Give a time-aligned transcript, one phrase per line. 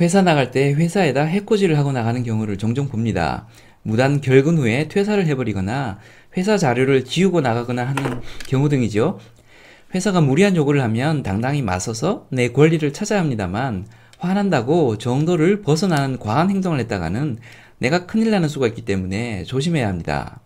[0.00, 3.46] 회사 나갈 때 회사에다 해코지를 하고 나가는 경우를 종종 봅니다.
[3.82, 5.98] 무단 결근 후에 퇴사를 해버리거나
[6.36, 9.18] 회사 자료를 지우고 나가거나 하는 경우 등이죠.
[9.94, 13.86] 회사가 무리한 요구를 하면 당당히 맞서서 내 권리를 찾아야 합니다만
[14.18, 17.38] 화난다고 정도를 벗어나는 과한 행동을 했다가는
[17.78, 20.40] 내가 큰일 나는 수가 있기 때문에 조심해야 합니다.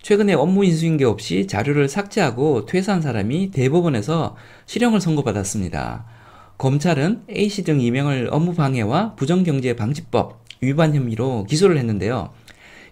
[0.00, 4.34] 최근에 업무 인수인계 없이 자료를 삭제하고 퇴사한 사람이 대법원에서
[4.66, 6.04] 실형을 선고받았습니다.
[6.62, 12.30] 검찰은 A씨 등 이명을 업무방해와 부정경제방지법 위반 혐의로 기소를 했는데요.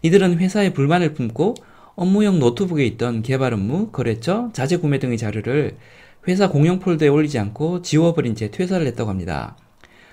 [0.02, 1.54] 이들은 회사에 불만을 품고
[1.94, 5.76] 업무용 노트북에 있던 개발 업무, 거래처, 자재 구매 등의 자료를
[6.26, 9.56] 회사 공용 폴더에 올리지 않고 지워버린 채 퇴사를 했다고 합니다.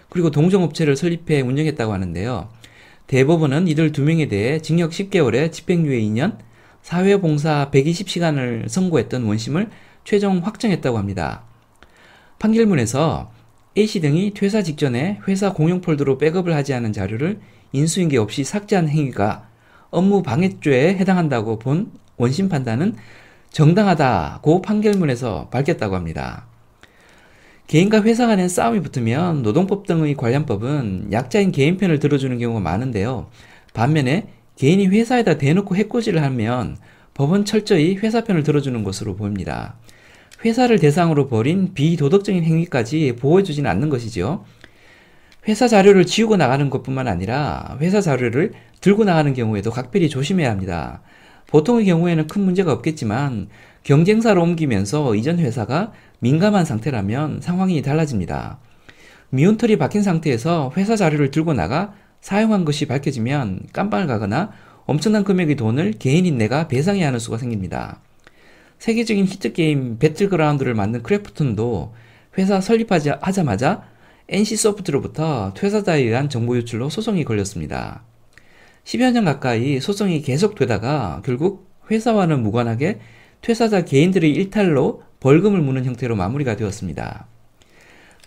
[0.10, 2.50] 그리고 동종업체를 설립해 운영했다고 하는데요.
[3.08, 6.38] 대법원은 이들 두 명에 대해 징역 10개월에 집행유예 2년,
[6.84, 9.72] 사회봉사 120시간을 선고했던 원심을
[10.04, 11.46] 최종 확정했다고 합니다.
[12.38, 13.36] 판결문에서
[13.78, 17.40] A씨 등이 퇴사 직전에 회사 공용 폴더로 백업을 하지 않은 자료를
[17.74, 19.50] 인수인계 없이 삭제한 행위가
[19.92, 22.96] 업무 방해죄에 해당한다고 본 원심 판단은
[23.52, 26.48] 정당하다고 판결문에서 밝혔다고 합니다.
[27.68, 33.30] 개인과 회사 간의 싸움이 붙으면 노동법 등의 관련법은 약자인 개인 편을 들어주는 경우가 많은데요.
[33.74, 36.78] 반면에 개인이 회사에다 대놓고 해코지를 하면
[37.14, 39.76] 법은 철저히 회사 편을 들어주는 것으로 보입니다.
[40.46, 44.46] 회사를 대상으로 벌인 비도덕적인 행위까지 보호해주지는 않는 것이죠.
[45.48, 51.02] 회사 자료를 지우고 나가는 것뿐만 아니라 회사 자료를 들고 나가는 경우에도 각별히 조심해야 합니다.
[51.48, 53.48] 보통의 경우에는 큰 문제가 없겠지만
[53.84, 58.60] 경쟁사로 옮기면서 이전 회사가 민감한 상태라면 상황이 달라집니다.
[59.30, 64.52] 미운털이 박힌 상태에서 회사 자료를 들고 나가 사용한 것이 밝혀지면 깜빵을 가거나
[64.86, 68.02] 엄청난 금액의 돈을 개인인 내가 배상해야 하는 수가 생깁니다.
[68.80, 71.94] 세계적인 히트 게임 배틀그라운드를 만든 크래프톤도
[72.38, 73.84] 회사 설립하자마자
[74.30, 78.04] NC소프트로부터 퇴사자에 의한 정보 유출로 소송이 걸렸습니다.
[78.84, 83.00] 10여 년 가까이 소송이 계속되다가 결국 회사와는 무관하게
[83.42, 87.28] 퇴사자 개인들의 일탈로 벌금을 무는 형태로 마무리가 되었습니다.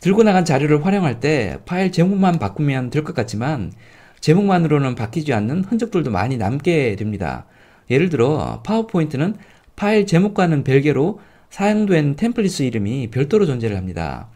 [0.00, 3.72] 들고 나간 자료를 활용할 때 파일 제목만 바꾸면 될 것 같지만
[4.20, 7.46] 제목만으로는 바뀌지 않는 흔적들도 많이 남게 됩니다.
[7.90, 9.36] 예를 들어 파워포인트는
[9.80, 14.28] 파일 제목과는 별개로 사용된 템플릿 이름이 별도로 존재를 합니다.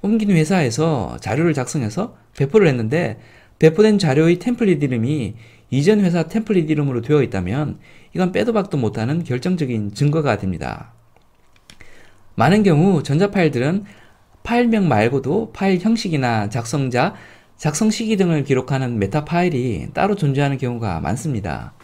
[0.00, 3.18] 옮긴 회사에서 자료를 작성해서 배포를 했는데
[3.58, 5.34] 배포된 자료의 템플릿 이름이
[5.70, 7.80] 이전 회사 템플릿 이름으로 되어 있다면
[8.14, 10.92] 이건 빼도 박도 못하는 결정적인 증거가 됩니다.
[12.36, 13.82] 많은 경우 전자 파일들은
[14.44, 17.14] 파일명 말고도 파일 형식이나 작성자,
[17.56, 21.74] 작성 시기 등을 기록하는 meta 파일이 따로 존재하는 경우가 많습니다.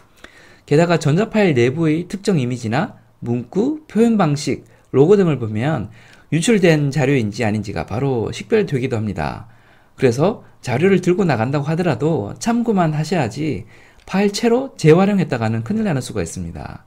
[0.65, 5.89] 게다가 전자 파일 내부의 특정 이미지나 문구, 표현 방식, 로고 등을 보면
[6.31, 9.47] 유출된 자료인지 아닌지가 바로 식별되기도 합니다.
[9.95, 13.65] 그래서 자료를 들고 나간다고 하더라도 참고만 하셔야지
[14.05, 16.85] 파일채로 재활용했다가는 큰일 나는 수가 있습니다.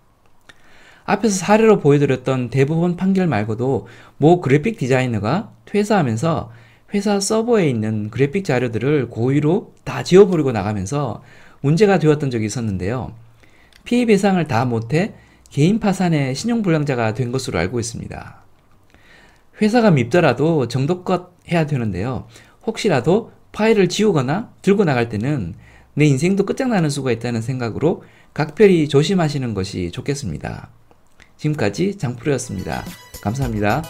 [1.05, 3.87] 앞에서 사례로 보여드렸던 대부분 판결 말고도
[4.19, 6.51] 모 그래픽 디자이너가 퇴사하면서
[6.95, 11.23] 회사 서버에 있는 그래픽 자료들을 고의로 다 지워버리고 나가면서
[11.61, 13.13] 문제가 되었던 적이 있었는데요.
[13.85, 15.15] 피해 배상을 다 못해
[15.53, 18.43] 개인 파산의 신용불량자가 된 것으로 알고 있습니다.
[19.61, 22.27] 회사가 밉더라도 정도껏 해야 되는데요.
[22.67, 25.55] 혹시라도 파일을 지우거나 들고 나갈 때는
[25.93, 28.03] 내 인생도 끝장나는 수가 있다는 생각으로
[28.33, 30.71] 각별히 조심하시는 것이 좋겠습니다.
[31.37, 32.83] 지금까지 장프로였습니다.
[33.21, 33.83] 감사합니다.